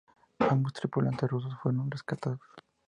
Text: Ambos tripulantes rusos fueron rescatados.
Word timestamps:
Ambos 0.39 0.73
tripulantes 0.73 1.29
rusos 1.29 1.55
fueron 1.61 1.91
rescatados. 1.91 2.39